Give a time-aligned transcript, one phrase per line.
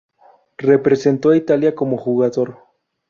[0.57, 2.57] Representó a Italia como jugador.